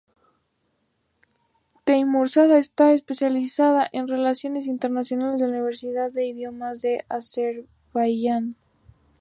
[1.85, 8.55] Teymurzadə está especializada en Relaciones Internacionales de la Universidad de Idiomas de Azerbaiyán.